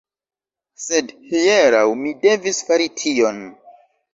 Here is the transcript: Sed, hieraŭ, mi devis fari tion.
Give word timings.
Sed, 0.85 1.11
hieraŭ, 1.33 1.83
mi 2.01 2.15
devis 2.27 2.63
fari 2.71 2.89
tion. 3.03 3.39